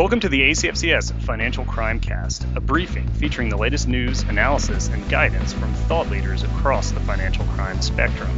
Welcome 0.00 0.20
to 0.20 0.30
the 0.30 0.40
ACFCS 0.40 1.12
Financial 1.24 1.62
Crime 1.66 2.00
Cast, 2.00 2.46
a 2.56 2.60
briefing 2.60 3.06
featuring 3.06 3.50
the 3.50 3.58
latest 3.58 3.86
news, 3.86 4.22
analysis, 4.22 4.88
and 4.88 5.06
guidance 5.10 5.52
from 5.52 5.74
thought 5.74 6.08
leaders 6.08 6.42
across 6.42 6.90
the 6.90 7.00
financial 7.00 7.44
crime 7.48 7.82
spectrum. 7.82 8.30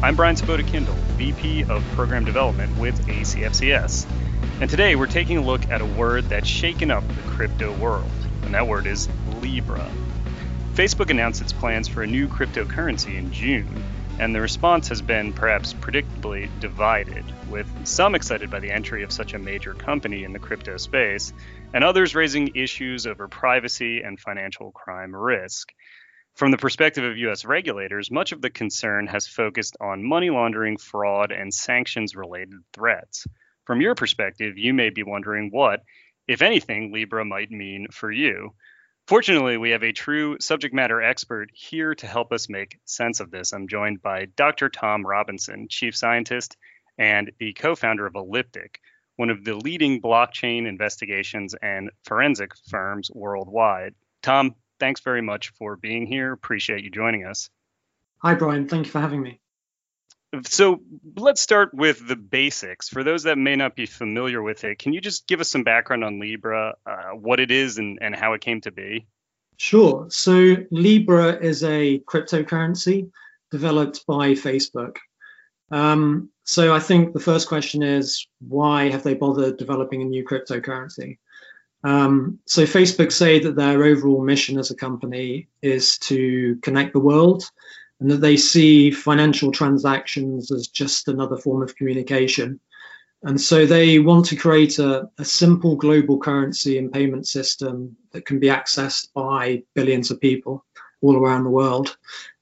I'm 0.00 0.14
Brian 0.14 0.36
Sabota 0.36 0.64
Kindle, 0.64 0.94
VP 1.16 1.64
of 1.64 1.84
Program 1.96 2.24
Development 2.24 2.78
with 2.78 3.04
ACFCS, 3.08 4.06
and 4.60 4.70
today 4.70 4.94
we're 4.94 5.08
taking 5.08 5.38
a 5.38 5.42
look 5.42 5.68
at 5.72 5.80
a 5.80 5.84
word 5.84 6.26
that's 6.26 6.46
shaken 6.46 6.92
up 6.92 7.02
the 7.08 7.22
crypto 7.22 7.76
world, 7.78 8.08
and 8.44 8.54
that 8.54 8.68
word 8.68 8.86
is 8.86 9.08
Libra. 9.40 9.90
Facebook 10.74 11.10
announced 11.10 11.42
its 11.42 11.52
plans 11.52 11.88
for 11.88 12.04
a 12.04 12.06
new 12.06 12.28
cryptocurrency 12.28 13.16
in 13.16 13.32
June, 13.32 13.82
and 14.18 14.34
the 14.34 14.40
response 14.40 14.88
has 14.88 15.02
been 15.02 15.32
perhaps 15.32 15.74
predictably 15.74 16.48
divided, 16.60 17.24
with 17.48 17.68
some 17.86 18.14
excited 18.14 18.50
by 18.50 18.60
the 18.60 18.70
entry 18.70 19.02
of 19.02 19.12
such 19.12 19.34
a 19.34 19.38
major 19.38 19.74
company 19.74 20.24
in 20.24 20.32
the 20.32 20.38
crypto 20.38 20.76
space, 20.76 21.32
and 21.74 21.82
others 21.82 22.14
raising 22.14 22.54
issues 22.54 23.06
over 23.06 23.28
privacy 23.28 24.02
and 24.02 24.20
financial 24.20 24.70
crime 24.72 25.14
risk. 25.14 25.72
From 26.34 26.50
the 26.50 26.58
perspective 26.58 27.04
of 27.04 27.18
US 27.18 27.44
regulators, 27.44 28.10
much 28.10 28.32
of 28.32 28.40
the 28.40 28.50
concern 28.50 29.06
has 29.06 29.26
focused 29.26 29.76
on 29.80 30.02
money 30.02 30.30
laundering, 30.30 30.78
fraud, 30.78 31.30
and 31.30 31.52
sanctions 31.52 32.16
related 32.16 32.60
threats. 32.72 33.26
From 33.64 33.80
your 33.80 33.94
perspective, 33.94 34.56
you 34.56 34.72
may 34.72 34.90
be 34.90 35.02
wondering 35.02 35.50
what, 35.50 35.80
if 36.26 36.42
anything, 36.42 36.92
Libra 36.92 37.24
might 37.24 37.50
mean 37.50 37.88
for 37.90 38.10
you. 38.10 38.54
Fortunately, 39.08 39.56
we 39.56 39.70
have 39.70 39.82
a 39.82 39.92
true 39.92 40.36
subject 40.40 40.74
matter 40.74 41.02
expert 41.02 41.50
here 41.52 41.94
to 41.96 42.06
help 42.06 42.32
us 42.32 42.48
make 42.48 42.78
sense 42.84 43.20
of 43.20 43.30
this. 43.30 43.52
I'm 43.52 43.68
joined 43.68 44.00
by 44.00 44.26
Dr. 44.36 44.68
Tom 44.68 45.04
Robinson, 45.04 45.66
Chief 45.68 45.96
Scientist 45.96 46.56
and 46.98 47.32
the 47.38 47.52
co 47.52 47.74
founder 47.74 48.06
of 48.06 48.14
Elliptic, 48.14 48.80
one 49.16 49.30
of 49.30 49.44
the 49.44 49.54
leading 49.54 50.00
blockchain 50.00 50.66
investigations 50.66 51.54
and 51.60 51.90
forensic 52.04 52.52
firms 52.68 53.10
worldwide. 53.12 53.94
Tom, 54.22 54.54
thanks 54.78 55.00
very 55.00 55.22
much 55.22 55.50
for 55.58 55.76
being 55.76 56.06
here. 56.06 56.32
Appreciate 56.32 56.84
you 56.84 56.90
joining 56.90 57.26
us. 57.26 57.50
Hi, 58.18 58.34
Brian. 58.34 58.68
Thank 58.68 58.86
you 58.86 58.92
for 58.92 59.00
having 59.00 59.20
me. 59.20 59.41
So 60.46 60.80
let's 61.16 61.40
start 61.40 61.74
with 61.74 62.06
the 62.06 62.16
basics. 62.16 62.88
For 62.88 63.04
those 63.04 63.24
that 63.24 63.36
may 63.36 63.54
not 63.54 63.76
be 63.76 63.86
familiar 63.86 64.42
with 64.42 64.64
it, 64.64 64.78
can 64.78 64.92
you 64.92 65.00
just 65.00 65.26
give 65.26 65.40
us 65.40 65.50
some 65.50 65.62
background 65.62 66.04
on 66.04 66.20
Libra, 66.20 66.74
uh, 66.86 67.10
what 67.10 67.38
it 67.38 67.50
is, 67.50 67.78
and, 67.78 67.98
and 68.00 68.14
how 68.14 68.32
it 68.32 68.40
came 68.40 68.60
to 68.62 68.70
be? 68.70 69.06
Sure. 69.58 70.06
So 70.08 70.56
Libra 70.70 71.38
is 71.38 71.62
a 71.62 71.98
cryptocurrency 72.00 73.10
developed 73.50 74.06
by 74.06 74.30
Facebook. 74.30 74.96
Um, 75.70 76.30
so 76.44 76.74
I 76.74 76.80
think 76.80 77.12
the 77.12 77.20
first 77.20 77.48
question 77.48 77.82
is 77.82 78.26
why 78.40 78.90
have 78.90 79.02
they 79.02 79.14
bothered 79.14 79.58
developing 79.58 80.02
a 80.02 80.06
new 80.06 80.24
cryptocurrency? 80.24 81.18
Um, 81.84 82.38
so 82.46 82.62
Facebook 82.62 83.12
say 83.12 83.40
that 83.40 83.56
their 83.56 83.82
overall 83.82 84.22
mission 84.22 84.58
as 84.58 84.70
a 84.70 84.76
company 84.76 85.48
is 85.62 85.98
to 85.98 86.56
connect 86.62 86.92
the 86.92 87.00
world 87.00 87.44
and 88.02 88.10
that 88.10 88.20
they 88.20 88.36
see 88.36 88.90
financial 88.90 89.52
transactions 89.52 90.50
as 90.50 90.66
just 90.66 91.06
another 91.06 91.36
form 91.36 91.62
of 91.62 91.76
communication. 91.76 92.58
And 93.22 93.40
so 93.40 93.64
they 93.64 94.00
want 94.00 94.26
to 94.26 94.36
create 94.36 94.80
a, 94.80 95.08
a, 95.18 95.24
simple 95.24 95.76
global 95.76 96.18
currency 96.18 96.78
and 96.78 96.92
payment 96.92 97.28
system 97.28 97.96
that 98.10 98.26
can 98.26 98.40
be 98.40 98.48
accessed 98.48 99.06
by 99.14 99.62
billions 99.76 100.10
of 100.10 100.20
people 100.20 100.64
all 101.00 101.16
around 101.16 101.44
the 101.44 101.50
world. 101.50 101.96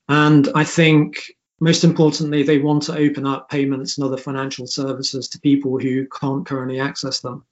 And 0.09 0.49
I 0.55 0.65
think 0.65 1.31
most 1.61 1.85
importantly, 1.85 2.43
they 2.43 2.57
want 2.57 2.85
to 2.85 2.97
open 2.97 3.27
up 3.27 3.51
payments 3.51 3.99
and 3.99 4.07
other 4.07 4.17
financial 4.17 4.67
services 4.67 5.29
to 5.29 5.41
people 5.41 5.79
who 5.79 6.07
can't 6.09 6.47
currently 6.47 6.81
access 6.81 7.21
them 7.21 7.45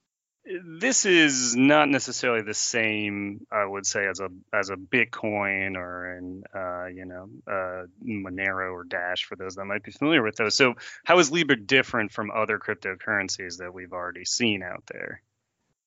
this 0.65 1.05
is 1.05 1.55
not 1.57 1.89
necessarily 1.89 2.43
the 2.43 2.55
same, 2.55 3.47
I 3.51 3.65
would 3.65 3.87
say, 3.87 4.07
as 4.07 4.21
a 4.21 4.29
as 4.53 4.71
a 4.71 4.77
Bitcoin 4.77 5.77
or 5.77 6.17
an 6.17 6.45
uh, 6.55 6.87
you 6.87 7.05
know 7.05 7.29
uh, 7.47 7.87
Monero 8.05 8.73
or 8.73 8.85
Dash 8.85 9.25
for 9.25 9.37
those 9.37 9.57
that 9.57 9.65
might 9.65 9.83
be 9.83 9.93
familiar 9.93 10.23
with 10.23 10.37
those. 10.37 10.55
So, 10.55 10.75
how 11.05 11.19
is 11.19 11.31
Libra 11.31 11.57
different 11.57 12.13
from 12.13 12.31
other 12.31 12.59
cryptocurrencies 12.59 13.59
that 13.59 13.73
we've 13.73 13.93
already 13.93 14.25
seen 14.25 14.63
out 14.63 14.85
there? 14.93 15.23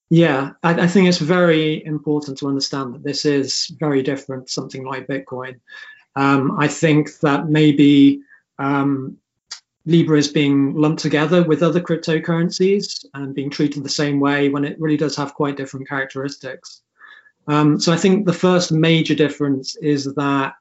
Yeah, 0.09 0.51
I, 0.61 0.81
I 0.81 0.87
think 0.87 1.07
it's 1.07 1.19
very 1.19 1.83
important 1.85 2.37
to 2.39 2.47
understand 2.47 2.93
that 2.93 3.03
this 3.03 3.25
is 3.25 3.71
very 3.79 4.03
different. 4.03 4.49
Something 4.49 4.85
like 4.85 5.07
Bitcoin. 5.07 5.59
Um, 6.15 6.59
I 6.59 6.67
think 6.67 7.19
that 7.21 7.47
maybe 7.47 8.21
um, 8.59 9.17
Libra 9.85 10.17
is 10.17 10.27
being 10.27 10.75
lumped 10.75 11.01
together 11.01 11.43
with 11.43 11.63
other 11.63 11.81
cryptocurrencies 11.81 13.05
and 13.13 13.33
being 13.33 13.49
treated 13.49 13.83
the 13.83 13.89
same 13.89 14.19
way 14.19 14.49
when 14.49 14.63
it 14.63 14.79
really 14.79 14.97
does 14.97 15.15
have 15.15 15.33
quite 15.33 15.57
different 15.57 15.87
characteristics. 15.87 16.81
Um, 17.47 17.79
so 17.79 17.91
I 17.91 17.97
think 17.97 18.25
the 18.25 18.33
first 18.33 18.71
major 18.71 19.15
difference 19.15 19.75
is 19.75 20.13
that 20.15 20.55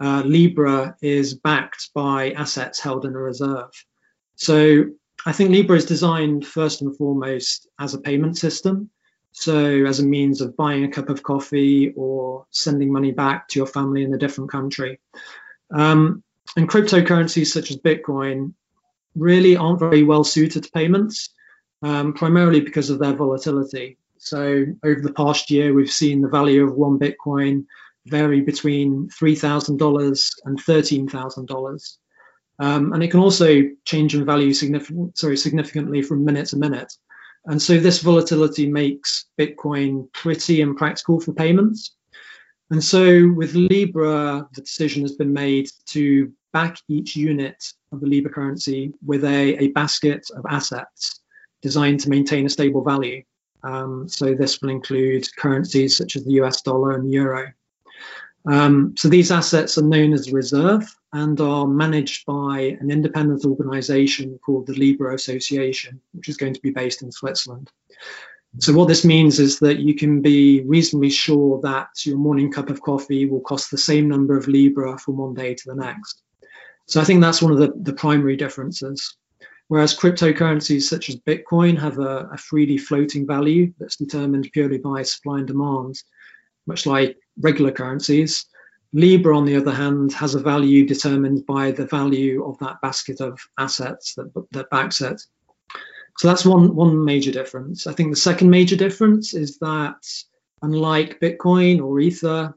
uh, 0.00 0.22
Libra 0.24 0.96
is 1.02 1.34
backed 1.34 1.90
by 1.94 2.30
assets 2.32 2.80
held 2.80 3.04
in 3.04 3.14
a 3.14 3.18
reserve. 3.18 3.70
So 4.36 4.86
I 5.26 5.32
think 5.32 5.50
Libra 5.50 5.76
is 5.76 5.86
designed 5.86 6.46
first 6.46 6.82
and 6.82 6.96
foremost 6.96 7.68
as 7.78 7.94
a 7.94 8.00
payment 8.00 8.36
system. 8.36 8.90
So 9.32 9.84
as 9.84 10.00
a 10.00 10.04
means 10.04 10.40
of 10.40 10.56
buying 10.56 10.84
a 10.84 10.90
cup 10.90 11.08
of 11.08 11.22
coffee 11.22 11.92
or 11.96 12.46
sending 12.50 12.92
money 12.92 13.10
back 13.10 13.48
to 13.48 13.58
your 13.58 13.66
family 13.66 14.04
in 14.04 14.14
a 14.14 14.18
different 14.18 14.50
country. 14.50 15.00
Um, 15.72 16.23
and 16.56 16.68
cryptocurrencies 16.68 17.46
such 17.46 17.70
as 17.70 17.76
Bitcoin 17.76 18.54
really 19.14 19.56
aren't 19.56 19.78
very 19.78 20.02
well 20.02 20.24
suited 20.24 20.64
to 20.64 20.70
payments, 20.70 21.30
um, 21.82 22.12
primarily 22.12 22.60
because 22.60 22.90
of 22.90 22.98
their 22.98 23.14
volatility. 23.14 23.98
So 24.18 24.64
over 24.84 25.00
the 25.00 25.12
past 25.12 25.50
year, 25.50 25.74
we've 25.74 25.90
seen 25.90 26.20
the 26.20 26.28
value 26.28 26.64
of 26.64 26.74
one 26.74 26.98
Bitcoin 26.98 27.66
vary 28.06 28.40
between 28.40 29.08
$3,000 29.08 30.30
and 30.44 30.58
$13,000. 30.58 31.96
Um, 32.60 32.92
and 32.92 33.02
it 33.02 33.10
can 33.10 33.20
also 33.20 33.62
change 33.84 34.14
in 34.14 34.24
value 34.24 34.54
significant, 34.54 35.18
sorry, 35.18 35.36
significantly 35.36 36.02
from 36.02 36.24
minute 36.24 36.46
to 36.48 36.56
minute. 36.56 36.92
And 37.46 37.60
so 37.60 37.78
this 37.78 38.00
volatility 38.00 38.66
makes 38.66 39.26
Bitcoin 39.38 40.10
pretty 40.12 40.60
impractical 40.60 41.20
for 41.20 41.32
payments. 41.32 41.94
And 42.74 42.82
so 42.82 43.32
with 43.36 43.54
Libra, 43.54 44.48
the 44.52 44.60
decision 44.60 45.02
has 45.02 45.12
been 45.12 45.32
made 45.32 45.70
to 45.90 46.32
back 46.52 46.76
each 46.88 47.14
unit 47.14 47.62
of 47.92 48.00
the 48.00 48.08
Libra 48.08 48.32
currency 48.32 48.92
with 49.06 49.22
a, 49.22 49.62
a 49.62 49.68
basket 49.68 50.26
of 50.34 50.44
assets 50.50 51.20
designed 51.62 52.00
to 52.00 52.10
maintain 52.10 52.46
a 52.46 52.48
stable 52.48 52.82
value. 52.82 53.22
Um, 53.62 54.08
so 54.08 54.34
this 54.34 54.60
will 54.60 54.70
include 54.70 55.24
currencies 55.36 55.96
such 55.96 56.16
as 56.16 56.24
the 56.24 56.32
US 56.42 56.62
dollar 56.62 56.96
and 56.96 57.12
euro. 57.12 57.52
Um, 58.44 58.96
so 58.98 59.06
these 59.06 59.30
assets 59.30 59.78
are 59.78 59.86
known 59.86 60.12
as 60.12 60.32
reserve 60.32 60.82
and 61.12 61.40
are 61.40 61.68
managed 61.68 62.26
by 62.26 62.76
an 62.80 62.90
independent 62.90 63.44
organization 63.44 64.36
called 64.44 64.66
the 64.66 64.74
Libra 64.74 65.14
Association, 65.14 66.00
which 66.12 66.28
is 66.28 66.36
going 66.36 66.54
to 66.54 66.60
be 66.60 66.70
based 66.70 67.02
in 67.02 67.12
Switzerland. 67.12 67.70
So 68.58 68.72
what 68.72 68.86
this 68.86 69.04
means 69.04 69.40
is 69.40 69.58
that 69.58 69.80
you 69.80 69.94
can 69.94 70.20
be 70.20 70.62
reasonably 70.62 71.10
sure 71.10 71.60
that 71.62 71.88
your 72.06 72.16
morning 72.16 72.52
cup 72.52 72.70
of 72.70 72.80
coffee 72.80 73.26
will 73.26 73.40
cost 73.40 73.70
the 73.70 73.78
same 73.78 74.08
number 74.08 74.36
of 74.36 74.46
Libra 74.46 74.96
from 74.98 75.16
one 75.16 75.34
day 75.34 75.54
to 75.54 75.62
the 75.66 75.74
next. 75.74 76.22
So 76.86 77.00
I 77.00 77.04
think 77.04 77.20
that's 77.20 77.42
one 77.42 77.52
of 77.52 77.58
the, 77.58 77.72
the 77.82 77.92
primary 77.92 78.36
differences. 78.36 79.16
Whereas 79.68 79.98
cryptocurrencies 79.98 80.82
such 80.82 81.08
as 81.08 81.16
Bitcoin 81.16 81.78
have 81.78 81.98
a, 81.98 82.28
a 82.32 82.36
freely 82.36 82.78
floating 82.78 83.26
value 83.26 83.72
that's 83.78 83.96
determined 83.96 84.50
purely 84.52 84.78
by 84.78 85.02
supply 85.02 85.38
and 85.38 85.46
demand, 85.46 86.00
much 86.66 86.86
like 86.86 87.16
regular 87.40 87.72
currencies. 87.72 88.46
Libra, 88.92 89.36
on 89.36 89.46
the 89.46 89.56
other 89.56 89.72
hand, 89.72 90.12
has 90.12 90.36
a 90.36 90.40
value 90.40 90.86
determined 90.86 91.44
by 91.46 91.72
the 91.72 91.86
value 91.86 92.44
of 92.44 92.56
that 92.58 92.80
basket 92.82 93.20
of 93.20 93.40
assets 93.58 94.14
that, 94.14 94.30
that 94.52 94.70
backs 94.70 95.00
it. 95.00 95.20
So 96.18 96.28
that's 96.28 96.44
one, 96.44 96.74
one 96.74 97.04
major 97.04 97.32
difference. 97.32 97.86
I 97.86 97.92
think 97.92 98.10
the 98.10 98.20
second 98.20 98.50
major 98.50 98.76
difference 98.76 99.34
is 99.34 99.58
that 99.58 100.06
unlike 100.62 101.20
Bitcoin 101.20 101.82
or 101.82 101.98
Ether, 102.00 102.54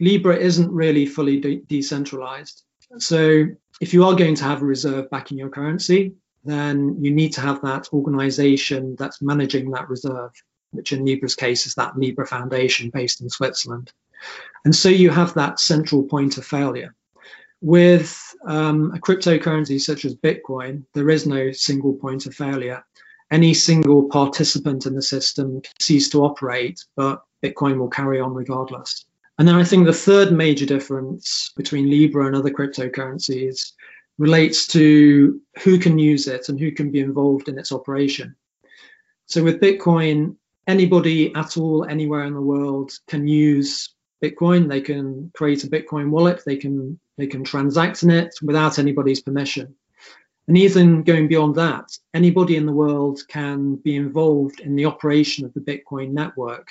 Libra 0.00 0.36
isn't 0.36 0.70
really 0.70 1.06
fully 1.06 1.40
de- 1.40 1.62
decentralized. 1.66 2.62
So 2.98 3.46
if 3.80 3.92
you 3.92 4.04
are 4.04 4.14
going 4.14 4.34
to 4.36 4.44
have 4.44 4.62
a 4.62 4.66
reserve 4.66 5.10
back 5.10 5.30
in 5.30 5.38
your 5.38 5.50
currency, 5.50 6.14
then 6.44 6.96
you 7.02 7.10
need 7.10 7.32
to 7.34 7.40
have 7.40 7.60
that 7.62 7.88
organization 7.92 8.96
that's 8.98 9.20
managing 9.20 9.70
that 9.72 9.88
reserve, 9.88 10.30
which 10.70 10.92
in 10.92 11.04
Libra's 11.04 11.34
case 11.34 11.66
is 11.66 11.74
that 11.74 11.98
Libra 11.98 12.26
Foundation 12.26 12.90
based 12.90 13.20
in 13.20 13.28
Switzerland. 13.28 13.92
And 14.64 14.74
so 14.74 14.88
you 14.88 15.10
have 15.10 15.34
that 15.34 15.60
central 15.60 16.04
point 16.04 16.38
of 16.38 16.46
failure. 16.46 16.94
With 17.62 18.34
um, 18.46 18.92
a 18.94 18.98
cryptocurrency 18.98 19.80
such 19.80 20.04
as 20.04 20.14
Bitcoin, 20.14 20.84
there 20.94 21.10
is 21.10 21.26
no 21.26 21.52
single 21.52 21.94
point 21.94 22.26
of 22.26 22.34
failure. 22.34 22.84
Any 23.30 23.54
single 23.54 24.08
participant 24.08 24.86
in 24.86 24.94
the 24.94 25.02
system 25.02 25.62
cease 25.80 26.08
to 26.10 26.22
operate, 26.22 26.84
but 26.96 27.22
Bitcoin 27.42 27.78
will 27.78 27.88
carry 27.88 28.20
on 28.20 28.34
regardless. 28.34 29.06
And 29.38 29.46
then 29.48 29.56
I 29.56 29.64
think 29.64 29.86
the 29.86 29.92
third 29.92 30.32
major 30.32 30.64
difference 30.64 31.52
between 31.56 31.90
Libra 31.90 32.26
and 32.26 32.36
other 32.36 32.50
cryptocurrencies 32.50 33.72
relates 34.18 34.66
to 34.68 35.40
who 35.62 35.78
can 35.78 35.98
use 35.98 36.26
it 36.26 36.48
and 36.48 36.58
who 36.58 36.72
can 36.72 36.90
be 36.90 37.00
involved 37.00 37.48
in 37.48 37.58
its 37.58 37.72
operation. 37.72 38.34
So 39.26 39.42
with 39.42 39.60
Bitcoin, 39.60 40.36
anybody 40.66 41.34
at 41.34 41.56
all, 41.56 41.84
anywhere 41.84 42.24
in 42.24 42.34
the 42.34 42.40
world, 42.40 42.92
can 43.08 43.26
use 43.26 43.94
Bitcoin. 44.22 44.68
They 44.68 44.80
can 44.80 45.30
create 45.34 45.64
a 45.64 45.68
Bitcoin 45.68 46.10
wallet. 46.10 46.42
They 46.46 46.56
can 46.56 46.98
they 47.16 47.26
can 47.26 47.44
transact 47.44 48.02
in 48.02 48.10
it 48.10 48.34
without 48.42 48.78
anybody's 48.78 49.20
permission. 49.20 49.74
And 50.48 50.56
even 50.56 51.02
going 51.02 51.26
beyond 51.28 51.56
that, 51.56 51.98
anybody 52.14 52.56
in 52.56 52.66
the 52.66 52.72
world 52.72 53.20
can 53.28 53.76
be 53.76 53.96
involved 53.96 54.60
in 54.60 54.76
the 54.76 54.86
operation 54.86 55.44
of 55.44 55.52
the 55.54 55.60
Bitcoin 55.60 56.12
network 56.12 56.68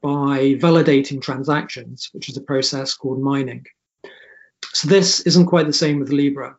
by 0.00 0.54
validating 0.54 1.20
transactions, 1.20 2.10
which 2.12 2.28
is 2.28 2.36
a 2.36 2.42
process 2.42 2.94
called 2.94 3.20
mining. 3.20 3.66
So 4.72 4.88
this 4.88 5.20
isn't 5.20 5.46
quite 5.46 5.66
the 5.66 5.72
same 5.72 5.98
with 5.98 6.10
Libra. 6.10 6.56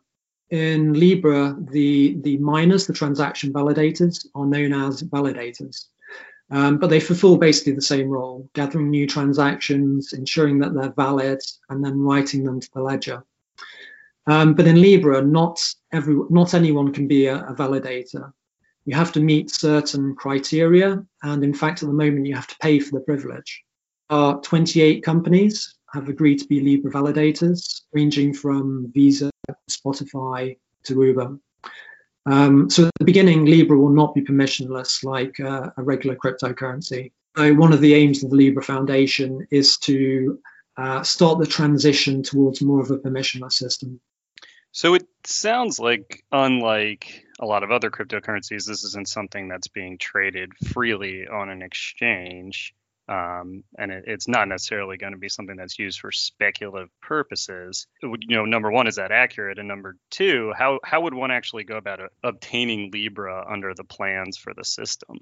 In 0.50 0.92
Libra, 0.92 1.56
the, 1.70 2.18
the 2.20 2.36
miners, 2.38 2.86
the 2.86 2.92
transaction 2.92 3.52
validators, 3.52 4.26
are 4.34 4.44
known 4.44 4.74
as 4.74 5.02
validators. 5.02 5.86
Um, 6.50 6.78
but 6.78 6.90
they 6.90 6.98
fulfill 6.98 7.36
basically 7.36 7.74
the 7.74 7.82
same 7.82 8.08
role, 8.08 8.48
gathering 8.54 8.90
new 8.90 9.06
transactions, 9.06 10.12
ensuring 10.12 10.58
that 10.60 10.74
they're 10.74 10.92
valid, 10.92 11.40
and 11.68 11.84
then 11.84 12.00
writing 12.00 12.42
them 12.42 12.60
to 12.60 12.68
the 12.74 12.82
ledger. 12.82 13.24
Um, 14.26 14.54
but 14.54 14.66
in 14.66 14.80
Libra, 14.80 15.22
not 15.22 15.60
every, 15.92 16.16
not 16.28 16.54
anyone 16.54 16.92
can 16.92 17.06
be 17.06 17.26
a, 17.26 17.36
a, 17.36 17.54
validator. 17.54 18.32
You 18.84 18.94
have 18.94 19.12
to 19.12 19.20
meet 19.20 19.50
certain 19.50 20.14
criteria, 20.16 21.04
and 21.22 21.44
in 21.44 21.54
fact, 21.54 21.82
at 21.82 21.88
the 21.88 21.94
moment, 21.94 22.26
you 22.26 22.34
have 22.34 22.48
to 22.48 22.58
pay 22.60 22.80
for 22.80 22.98
the 22.98 23.04
privilege. 23.04 23.62
Our 24.10 24.40
28 24.40 25.02
companies 25.02 25.76
have 25.92 26.08
agreed 26.08 26.38
to 26.38 26.48
be 26.48 26.60
Libra 26.60 26.90
validators, 26.92 27.82
ranging 27.92 28.34
from 28.34 28.90
Visa, 28.92 29.30
Spotify 29.70 30.56
to 30.84 31.02
Uber. 31.02 31.38
Um, 32.26 32.68
so 32.68 32.86
at 32.86 32.92
the 32.98 33.04
beginning, 33.04 33.44
Libra 33.44 33.78
will 33.78 33.90
not 33.90 34.14
be 34.14 34.22
permissionless 34.22 35.04
like 35.04 35.38
uh, 35.40 35.70
a 35.76 35.82
regular 35.82 36.16
cryptocurrency. 36.16 37.12
So 37.36 37.54
one 37.54 37.72
of 37.72 37.80
the 37.80 37.94
aims 37.94 38.22
of 38.22 38.30
the 38.30 38.36
Libra 38.36 38.62
Foundation 38.62 39.46
is 39.50 39.78
to 39.78 40.38
uh, 40.76 41.02
start 41.02 41.38
the 41.38 41.46
transition 41.46 42.22
towards 42.22 42.60
more 42.60 42.80
of 42.80 42.90
a 42.90 42.98
permissionless 42.98 43.52
system. 43.52 44.00
So 44.72 44.94
it 44.94 45.06
sounds 45.24 45.78
like, 45.78 46.22
unlike 46.30 47.24
a 47.40 47.46
lot 47.46 47.62
of 47.62 47.70
other 47.70 47.90
cryptocurrencies, 47.90 48.66
this 48.66 48.84
isn't 48.84 49.08
something 49.08 49.48
that's 49.48 49.68
being 49.68 49.98
traded 49.98 50.52
freely 50.68 51.26
on 51.26 51.50
an 51.50 51.62
exchange. 51.62 52.74
Um, 53.10 53.64
and 53.76 53.90
it, 53.90 54.04
it's 54.06 54.28
not 54.28 54.46
necessarily 54.46 54.96
going 54.96 55.12
to 55.14 55.18
be 55.18 55.28
something 55.28 55.56
that's 55.56 55.78
used 55.78 55.98
for 55.98 56.12
speculative 56.12 56.90
purposes. 57.02 57.88
Would, 58.04 58.22
you 58.28 58.36
know, 58.36 58.44
number 58.44 58.70
one, 58.70 58.86
is 58.86 58.96
that 58.96 59.10
accurate? 59.10 59.58
And 59.58 59.66
number 59.66 59.96
two, 60.10 60.52
how 60.56 60.78
how 60.84 61.00
would 61.00 61.14
one 61.14 61.32
actually 61.32 61.64
go 61.64 61.76
about 61.76 62.00
obtaining 62.22 62.90
Libra 62.92 63.44
under 63.50 63.74
the 63.74 63.84
plans 63.84 64.36
for 64.38 64.54
the 64.54 64.64
system? 64.64 65.18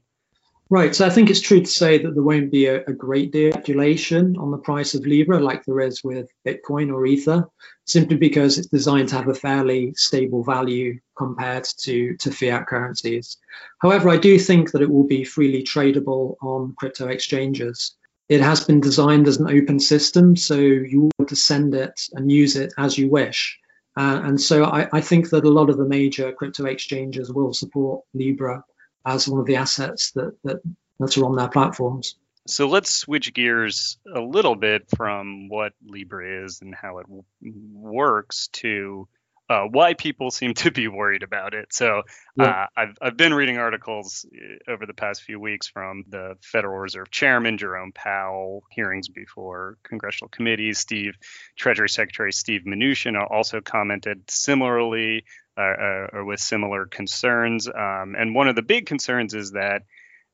Right. 0.71 0.95
So 0.95 1.07
I 1.07 1.11
think 1.11 1.31
it's 1.31 1.41
true 1.41 1.61
to 1.61 1.67
say 1.67 1.97
that 1.97 2.13
there 2.13 2.23
won't 2.23 2.51
be 2.51 2.67
a, 2.67 2.85
a, 2.85 2.93
great 2.93 3.33
deal 3.33 3.49
of 3.49 3.55
speculation 3.55 4.37
on 4.37 4.51
the 4.51 4.59
price 4.59 4.95
of 4.95 5.07
Libra 5.07 5.41
like 5.41 5.65
there 5.65 5.81
is 5.81 6.05
with 6.05 6.29
Bitcoin 6.47 6.93
or 6.93 7.07
Ether, 7.07 7.49
simply 7.87 8.19
because 8.19 8.59
it's 8.59 8.67
designed 8.67 9.09
to 9.09 9.17
have 9.17 9.29
a 9.29 9.35
fairly 9.35 9.95
stable 9.95 10.45
value 10.45 11.01
compared 11.17 11.65
to, 11.79 12.15
to 12.19 12.31
fiat 12.31 12.67
currencies. 12.67 13.39
However, 13.79 14.11
I 14.11 14.19
do 14.19 14.39
think 14.39 14.73
that 14.73 14.83
it 14.83 14.91
will 14.91 15.07
be 15.07 15.25
freely 15.25 15.63
tradable 15.63 16.37
on 16.43 16.75
crypto 16.77 17.09
exchanges. 17.09 17.97
It 18.29 18.43
has 18.43 18.63
been 18.63 18.83
designed 18.83 19.27
as 19.27 19.39
an 19.39 19.49
open 19.49 19.81
system, 19.81 20.37
so 20.37 20.57
you 20.57 21.09
want 21.19 21.31
to 21.31 21.37
send 21.37 21.75
it 21.75 21.99
and 22.13 22.31
use 22.31 22.57
it 22.57 22.75
as 22.77 22.99
you 22.99 23.09
wish. 23.09 23.59
Uh, 23.97 24.21
and 24.23 24.39
so 24.39 24.65
I, 24.65 24.87
I 24.93 25.01
think 25.01 25.31
that 25.31 25.45
a 25.45 25.51
lot 25.51 25.71
of 25.71 25.79
the 25.79 25.89
major 25.89 26.31
crypto 26.31 26.67
exchanges 26.67 27.33
will 27.33 27.55
support 27.55 28.05
Libra 28.13 28.63
as 29.07 29.29
one 29.29 29.41
of 29.41 29.47
the 29.47 29.57
assets 29.57 30.13
that, 30.13 30.37
that, 30.45 30.61
that 30.99 31.17
are 31.17 31.25
on 31.25 31.37
their 31.37 31.49
platforms. 31.49 32.17
So 32.47 32.67
let's 32.67 32.91
switch 32.91 33.35
gears 33.35 33.99
a 34.15 34.21
little 34.21 34.57
bit 34.57 34.85
from 34.97 35.49
what 35.49 35.73
Libra 35.87 36.45
is 36.45 36.61
and 36.63 36.75
how 36.75 36.99
it 36.99 37.07
w- 37.07 37.25
works 37.73 38.49
to 38.55 39.07
uh, 39.51 39.65
why 39.65 39.95
people 39.95 40.31
seem 40.31 40.55
to 40.55 40.71
be 40.71 40.89
worried 40.89 41.23
about 41.23 41.55
it. 41.55 41.73
So 41.73 42.03
uh, 42.39 42.67
I've 42.77 42.97
I've 43.01 43.17
been 43.17 43.33
reading 43.33 43.59
articles 43.59 44.27
uh, 44.35 44.71
over 44.71 44.87
the 44.87 44.95
past 44.95 45.23
few 45.23 45.41
weeks 45.41 45.67
from 45.69 46.05
the 46.09 46.37
Federal 46.43 46.79
Reserve 46.79 47.11
Chairman 47.11 47.57
Jerome 47.57 47.93
Powell, 47.93 48.63
hearings 48.71 49.09
before 49.09 49.79
congressional 49.83 50.29
committees. 50.29 50.79
Steve 50.79 51.17
Treasury 51.57 51.89
Secretary 51.89 52.33
Steve 52.33 52.63
Mnuchin 52.67 53.15
also 53.31 53.61
commented 53.61 54.31
similarly 54.31 55.25
or 55.63 56.25
with 56.25 56.41
similar 56.41 56.87
concerns. 56.87 57.69
Um, 57.69 58.15
and 58.19 58.35
one 58.35 58.49
of 58.49 58.57
the 58.57 58.63
big 58.63 58.87
concerns 58.87 59.35
is 59.35 59.53
that 59.53 59.83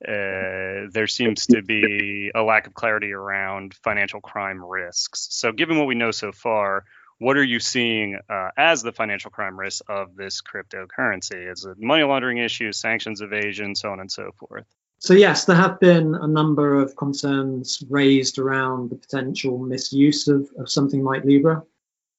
uh, 0.06 0.90
there 0.92 1.06
seems 1.06 1.46
to 1.46 1.62
be 1.62 2.30
a 2.34 2.42
lack 2.42 2.66
of 2.66 2.74
clarity 2.74 3.12
around 3.12 3.74
financial 3.74 4.20
crime 4.20 4.62
risks. 4.62 5.28
So, 5.30 5.52
given 5.52 5.78
what 5.78 5.86
we 5.86 5.94
know 5.94 6.10
so 6.10 6.32
far, 6.32 6.84
what 7.18 7.36
are 7.36 7.44
you 7.44 7.60
seeing 7.60 8.18
uh, 8.28 8.50
as 8.56 8.82
the 8.82 8.92
financial 8.92 9.30
crime 9.30 9.58
risks 9.58 9.82
of 9.88 10.14
this 10.16 10.42
cryptocurrency? 10.42 11.50
Is 11.50 11.64
it 11.64 11.78
money 11.78 12.02
laundering 12.02 12.38
issues, 12.38 12.78
sanctions 12.78 13.20
evasion, 13.20 13.74
so 13.74 13.90
on 13.90 14.00
and 14.00 14.10
so 14.10 14.30
forth? 14.38 14.66
So, 14.98 15.14
yes, 15.14 15.44
there 15.44 15.56
have 15.56 15.80
been 15.80 16.14
a 16.14 16.26
number 16.26 16.80
of 16.80 16.96
concerns 16.96 17.82
raised 17.88 18.38
around 18.38 18.90
the 18.90 18.96
potential 18.96 19.58
misuse 19.58 20.28
of, 20.28 20.48
of 20.58 20.70
something 20.70 21.04
like 21.04 21.24
Libra. 21.24 21.62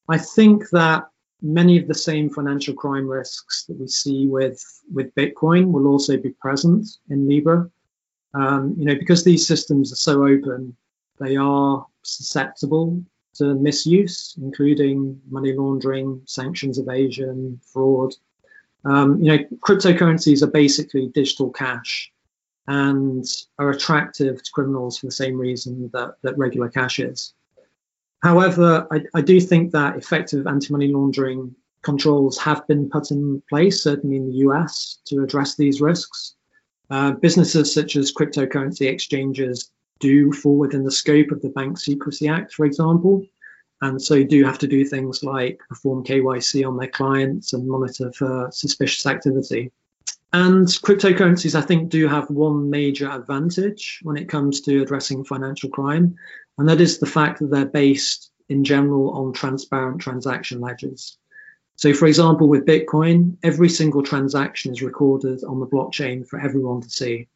I 0.08 0.18
think 0.18 0.70
that 0.70 1.06
many 1.46 1.78
of 1.78 1.88
the 1.88 1.94
same 1.94 2.30
financial 2.30 2.74
crime 2.74 3.08
risks 3.08 3.66
that 3.66 3.80
we 3.80 3.88
see 3.88 4.28
with, 4.28 4.62
with 4.92 5.14
Bitcoin 5.16 5.72
will 5.72 5.88
also 5.88 6.18
be 6.18 6.32
present 6.32 6.88
in 7.10 7.28
Libra. 7.28 7.70
Um, 8.34 8.76
you 8.78 8.86
know, 8.86 8.96
because 8.96 9.24
these 9.24 9.48
systems 9.48 9.94
are 9.94 9.98
so 9.98 10.26
open, 10.26 10.76
they 11.20 11.38
are 11.38 11.86
susceptible 12.02 13.02
to 13.36 13.54
misuse, 13.54 14.36
including 14.42 15.22
money 15.30 15.54
laundering, 15.54 16.22
sanctions 16.26 16.80
evasion, 16.80 17.60
fraud. 17.64 18.14
Um, 18.84 19.22
you 19.22 19.32
know, 19.32 19.44
cryptocurrencies 19.60 20.42
are 20.42 20.52
basically 20.52 21.08
digital 21.08 21.52
cash 21.52 22.12
and 22.68 23.26
are 23.60 23.70
attractive 23.70 24.42
to 24.42 24.52
criminals 24.52 24.98
for 24.98 25.06
the 25.06 25.12
same 25.12 25.38
reason 25.38 25.90
that, 25.94 26.16
that 26.24 26.38
regular 26.38 26.70
cash 26.70 27.00
is. 27.00 27.34
However, 28.24 28.88
I, 28.92 29.02
I 29.14 29.22
do 29.22 29.40
think 29.40 29.72
that 29.72 29.98
effective 29.98 30.48
anti-money 30.48 30.88
laundering 30.88 31.56
controls 31.84 32.38
have 32.40 32.68
been 32.68 32.90
put 32.90 33.12
in 33.12 33.42
place, 33.48 33.84
certainly 33.84 34.18
in 34.18 34.28
the 34.28 34.38
US, 34.48 35.00
to 35.06 35.24
address 35.24 35.56
these 35.56 35.82
risks. 35.82 36.36
Uh, 36.90 37.12
businesses 37.12 37.74
such 37.74 37.96
as 37.96 38.14
cryptocurrency 38.14 38.88
exchanges 38.88 39.72
do 40.00 40.32
fall 40.32 40.58
within 40.58 40.84
the 40.84 40.92
scope 40.92 41.32
of 41.32 41.42
the 41.42 41.50
Bank 41.50 41.78
Secrecy 41.80 42.28
Act, 42.28 42.54
for 42.54 42.66
example, 42.66 43.24
and 43.82 44.02
so 44.02 44.24
do 44.24 44.44
have 44.44 44.58
to 44.60 44.68
do 44.68 44.86
things 44.86 45.24
like 45.24 45.60
perform 45.70 46.04
KYC 46.04 46.68
on 46.68 46.78
their 46.78 46.90
clients 46.90 47.54
and 47.54 47.68
monitor 47.68 48.12
for 48.14 48.50
suspicious 48.52 49.06
activity. 49.06 49.72
And 50.34 50.68
cryptocurrencies, 50.68 51.56
I 51.56 51.62
think, 51.62 51.90
do 51.90 52.08
have 52.08 52.30
one 52.30 52.70
major 52.70 53.10
advantage 53.10 54.00
when 54.04 54.18
it 54.18 54.28
comes 54.28 54.62
to 54.62 54.82
addressing 54.82 55.24
financial 55.24 55.70
crime, 55.70 56.16
and 56.58 56.70
that 56.70 56.82
is 56.82 57.00
the 57.00 57.06
fact 57.06 57.40
that 57.40 57.52
they're 57.52 57.66
based 57.66 58.32
in 58.50 58.64
general 58.64 59.12
on 59.12 59.34
transparent 59.34 60.00
transaction 60.02 60.62
ledgers. 60.62 61.18
So, 61.78 61.94
for 61.94 62.08
example, 62.08 62.48
with 62.48 62.66
Bitcoin, 62.66 63.38
every 63.44 63.70
single 63.70 64.02
transaction 64.02 64.72
is 64.72 64.82
recorded 64.82 65.44
on 65.44 65.60
the 65.60 65.68
blockchain 65.68 66.26
for 66.26 66.40
everyone 66.40 66.82
to 66.82 66.90
see. 66.90 67.28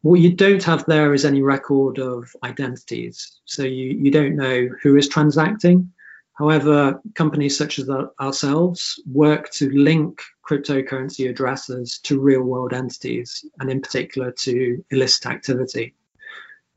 What 0.00 0.20
you 0.20 0.32
don't 0.32 0.64
have 0.64 0.84
there 0.86 1.12
is 1.12 1.24
any 1.24 1.42
record 1.42 1.98
of 1.98 2.34
identities. 2.42 3.40
So, 3.44 3.62
you, 3.62 3.90
you 3.90 4.10
don't 4.10 4.36
know 4.36 4.68
who 4.82 4.96
is 4.96 5.08
transacting. 5.08 5.92
However, 6.34 7.00
companies 7.14 7.58
such 7.58 7.78
as 7.78 7.90
ourselves 8.18 9.00
work 9.06 9.50
to 9.50 9.70
link 9.70 10.22
cryptocurrency 10.48 11.28
addresses 11.28 11.98
to 12.04 12.20
real 12.20 12.42
world 12.42 12.72
entities, 12.72 13.44
and 13.60 13.70
in 13.70 13.82
particular 13.82 14.32
to 14.40 14.82
illicit 14.90 15.26
activity. 15.26 15.94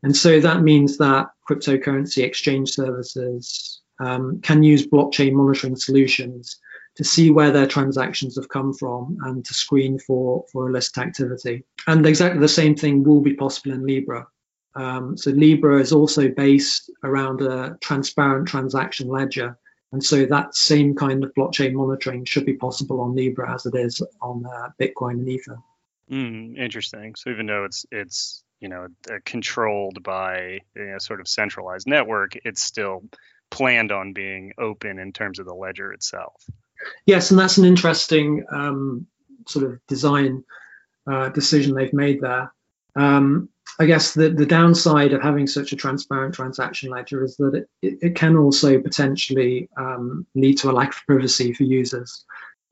And 0.02 0.14
so 0.14 0.40
that 0.40 0.62
means 0.62 0.98
that 0.98 1.30
cryptocurrency 1.48 2.22
exchange 2.22 2.70
services 2.70 3.80
um, 4.00 4.40
can 4.42 4.62
use 4.62 4.86
blockchain 4.86 5.32
monitoring 5.32 5.76
solutions 5.76 6.58
to 6.96 7.04
see 7.04 7.30
where 7.30 7.50
their 7.50 7.66
transactions 7.66 8.36
have 8.36 8.48
come 8.48 8.72
from 8.72 9.16
and 9.24 9.44
to 9.44 9.54
screen 9.54 9.98
for, 9.98 10.44
for 10.50 10.68
illicit 10.68 10.98
activity. 10.98 11.62
And 11.86 12.06
exactly 12.06 12.40
the 12.40 12.48
same 12.48 12.74
thing 12.74 13.04
will 13.04 13.20
be 13.20 13.34
possible 13.34 13.72
in 13.72 13.86
Libra. 13.86 14.26
Um, 14.74 15.16
so 15.16 15.30
Libra 15.30 15.80
is 15.80 15.92
also 15.92 16.28
based 16.28 16.90
around 17.04 17.42
a 17.42 17.76
transparent 17.80 18.48
transaction 18.48 19.08
ledger. 19.08 19.58
And 19.92 20.02
so 20.02 20.26
that 20.26 20.54
same 20.54 20.94
kind 20.94 21.22
of 21.22 21.32
blockchain 21.34 21.72
monitoring 21.72 22.24
should 22.24 22.44
be 22.44 22.54
possible 22.54 23.00
on 23.00 23.14
Libra 23.14 23.54
as 23.54 23.66
it 23.66 23.74
is 23.74 24.02
on 24.20 24.44
uh, 24.44 24.68
Bitcoin 24.80 25.12
and 25.12 25.28
Ether. 25.28 25.58
Mm, 26.10 26.58
interesting. 26.58 27.14
So 27.14 27.30
even 27.30 27.46
though 27.46 27.64
it's 27.64 27.84
it's 27.90 28.42
you 28.60 28.68
know 28.68 28.88
uh, 29.10 29.14
controlled 29.24 30.02
by 30.02 30.60
a 30.76 31.00
sort 31.00 31.20
of 31.20 31.28
centralized 31.28 31.86
network, 31.86 32.32
it's 32.44 32.62
still 32.62 33.02
planned 33.50 33.92
on 33.92 34.12
being 34.12 34.52
open 34.58 34.98
in 34.98 35.12
terms 35.12 35.38
of 35.38 35.46
the 35.46 35.54
ledger 35.54 35.92
itself. 35.92 36.42
Yes, 37.06 37.30
and 37.30 37.38
that's 37.38 37.58
an 37.58 37.64
interesting 37.64 38.44
um, 38.50 39.06
sort 39.46 39.64
of 39.64 39.80
design 39.86 40.44
uh, 41.10 41.28
decision 41.30 41.74
they've 41.74 41.92
made 41.92 42.20
there. 42.20 42.52
Um, 42.96 43.48
I 43.78 43.86
guess 43.86 44.14
the, 44.14 44.30
the 44.30 44.46
downside 44.46 45.12
of 45.12 45.22
having 45.22 45.46
such 45.46 45.72
a 45.72 45.76
transparent 45.76 46.34
transaction 46.34 46.90
ledger 46.90 47.22
is 47.24 47.36
that 47.36 47.54
it, 47.54 47.68
it, 47.82 47.98
it 48.02 48.14
can 48.14 48.36
also 48.36 48.80
potentially 48.80 49.68
um, 49.76 50.26
lead 50.34 50.58
to 50.58 50.70
a 50.70 50.72
lack 50.72 50.90
of 50.90 51.06
privacy 51.06 51.52
for 51.52 51.64
users. 51.64 52.24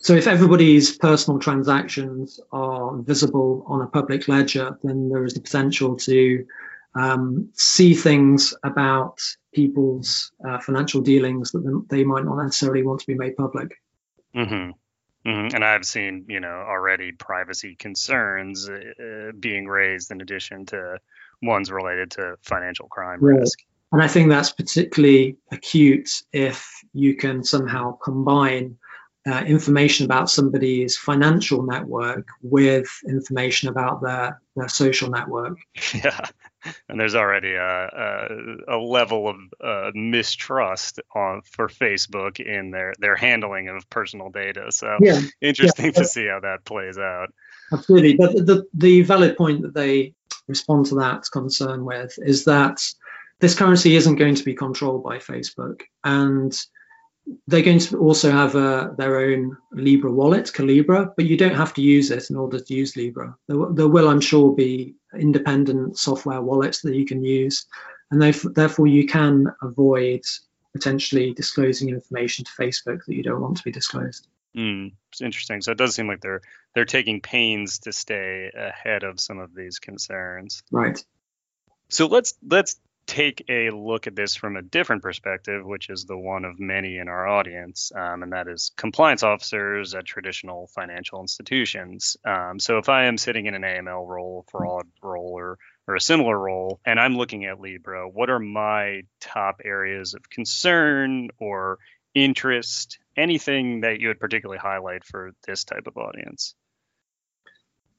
So 0.05 0.13
if 0.13 0.27
everybody's 0.27 0.99
personal 0.99 1.41
transactions 1.41 2.39
are 2.53 2.95
visible 2.99 3.65
on 3.67 3.81
a 3.81 3.87
public 3.87 4.29
ledger, 4.29 4.79
then 4.83 5.09
there 5.09 5.25
is 5.25 5.33
the 5.33 5.41
potential 5.41 5.97
to 5.97 6.45
um, 6.95 7.49
see 7.55 7.95
things 7.95 8.53
about 8.63 9.19
people's 9.55 10.31
uh, 10.47 10.59
financial 10.59 11.01
dealings 11.01 11.53
that 11.53 11.87
they 11.89 12.05
might 12.05 12.27
not 12.27 12.37
necessarily 12.37 12.83
want 12.83 13.01
to 13.01 13.07
be 13.07 13.15
made 13.15 13.35
public. 13.35 13.81
Mm-hmm. 14.37 14.73
Mm-hmm. 15.27 15.57
And 15.57 15.65
I've 15.65 15.87
seen, 15.87 16.27
you 16.29 16.41
know, 16.41 16.67
already 16.69 17.13
privacy 17.13 17.75
concerns 17.75 18.69
uh, 18.69 19.33
being 19.41 19.67
raised 19.67 20.11
in 20.11 20.21
addition 20.21 20.67
to 20.67 20.99
ones 21.41 21.73
related 21.73 22.11
to 22.11 22.37
financial 22.43 22.89
crime 22.89 23.21
right. 23.23 23.41
risk. 23.41 23.59
And 23.91 24.03
I 24.03 24.09
think 24.09 24.29
that's 24.29 24.53
particularly 24.53 25.39
acute 25.51 26.11
if 26.35 26.69
you 26.93 27.17
can 27.17 27.43
somehow 27.43 27.93
combine 27.93 28.77
uh, 29.27 29.43
information 29.47 30.05
about 30.05 30.29
somebody's 30.29 30.97
financial 30.97 31.63
network 31.63 32.27
with 32.43 32.87
information 33.09 33.71
about 33.71 34.03
their, 34.03 34.41
their 34.57 34.69
social 34.69 35.11
network. 35.11 35.59
Yeah, 35.95 36.27
and 36.89 36.99
there's 36.99 37.15
already 37.15 37.55
a, 37.55 37.87
a, 38.69 38.77
a 38.77 38.79
level 38.79 39.29
of 39.29 39.37
uh, 39.63 39.91
mistrust 39.95 41.01
on 41.15 41.43
for 41.43 41.69
Facebook 41.69 42.41
in 42.41 42.71
their 42.71 42.95
their 42.99 43.17
handling 43.17 43.69
of 43.69 43.89
personal 43.91 44.31
data. 44.31 44.73
So 44.73 44.99
yeah. 45.01 45.21
interesting 45.41 45.87
yeah. 45.87 45.91
to 45.93 46.05
see 46.05 46.27
how 46.27 46.41
that 46.41 46.65
plays 46.65 46.99
out. 46.99 47.33
Absolutely, 47.73 48.17
but 48.17 48.33
the 48.35 48.67
the 48.75 49.03
valid 49.03 49.37
point 49.37 49.63
that 49.63 49.75
they 49.75 50.15
respond 50.49 50.87
to 50.87 50.97
that 50.97 51.25
concern 51.33 51.85
with 51.85 52.19
is 52.19 52.45
that 52.45 52.81
this 53.41 53.55
currency 53.55 53.97
isn't 53.97 54.17
going 54.17 54.35
to 54.35 54.45
be 54.45 54.55
controlled 54.55 55.05
by 55.05 55.19
Facebook 55.19 55.83
and 56.03 56.57
they're 57.47 57.63
going 57.63 57.79
to 57.79 57.99
also 57.99 58.31
have 58.31 58.55
uh, 58.55 58.91
their 58.97 59.19
own 59.19 59.57
Libra 59.73 60.11
wallet, 60.11 60.53
Calibra, 60.53 61.13
but 61.17 61.25
you 61.25 61.37
don't 61.37 61.55
have 61.55 61.75
to 61.75 61.83
use 61.83 62.11
it 62.11 62.31
in 62.31 62.37
order 62.37 62.59
to 62.61 62.75
use 62.75 62.97
Libra. 62.97 63.37
There, 63.49 63.59
there 63.71 63.89
will, 63.89 64.09
I'm 64.09 64.21
sure, 64.21 64.55
be 64.55 64.95
independent 65.19 65.99
software 65.99 66.43
wallets 66.43 66.83
that 66.83 66.95
you 66.95 67.07
can 67.07 67.25
use, 67.25 67.67
and 68.11 68.21
therefore 68.23 68.87
you 68.87 69.07
can 69.07 69.47
avoid 69.63 70.23
potentially 70.73 71.33
disclosing 71.33 71.89
information 71.89 72.45
to 72.45 72.51
Facebook 72.53 73.05
that 73.07 73.15
you 73.15 73.23
don't 73.23 73.41
want 73.41 73.57
to 73.57 73.63
be 73.63 73.73
disclosed. 73.73 74.27
Mm, 74.57 74.93
it's 75.11 75.21
interesting. 75.21 75.63
So 75.63 75.73
it 75.73 75.79
does 75.79 75.95
seem 75.95 76.07
like 76.07 76.21
they're 76.21 76.43
they're 76.75 76.85
taking 76.85 77.21
pains 77.21 77.81
to 77.81 77.93
stay 77.93 78.51
ahead 78.55 79.03
of 79.03 79.21
some 79.21 79.39
of 79.39 79.55
these 79.55 79.79
concerns. 79.79 80.63
Right. 80.71 81.03
So 81.89 82.07
let's 82.07 82.35
let's 82.47 82.77
take 83.07 83.45
a 83.49 83.71
look 83.71 84.07
at 84.07 84.17
this 84.17 84.35
from 84.35 84.57
a 84.57 84.63
different 84.63 85.03
perspective, 85.03 85.65
which 85.65 85.91
is 85.91 86.05
the 86.05 86.17
one 86.17 86.45
of 86.45 86.59
many 86.59 86.99
in 86.99 87.09
our 87.09 87.27
audience, 87.27 87.93
um, 87.95 88.23
and 88.23 88.33
that 88.33 88.49
is 88.49 88.73
compliance 88.77 89.23
officers 89.23 89.95
at 89.95 90.05
traditional 90.05 90.69
financial 90.69 91.21
institutions. 91.21 92.17
Um, 92.25 92.59
so 92.59 92.79
if 92.79 92.89
I 92.89 93.07
am 93.07 93.19
sitting 93.19 93.47
in 93.47 93.55
an 93.55 93.63
AML 93.63 94.07
role, 94.07 94.47
fraud 94.51 94.87
role, 95.03 95.33
or 95.35 95.59
or 95.87 95.97
a 95.97 96.01
similar 96.01 96.39
role, 96.39 96.81
and 96.87 96.99
I'm 96.99 97.17
looking 97.17 97.45
at 97.45 97.61
Libra, 97.61 98.09
what 98.09 98.31
are 98.31 98.39
my 98.39 99.03
top 99.21 99.61
areas 99.65 100.15
of 100.15 100.31
concern 100.31 101.29
or 101.39 101.79
interest? 102.15 102.99
Anything 103.17 103.83
that 103.83 104.01
you 104.01 104.09
would 104.09 104.19
particularly 104.19 104.59
highlight 104.59 105.05
for 105.05 105.33
this 105.47 105.65
type 105.65 105.87
of 105.87 105.97
audience? 105.99 106.55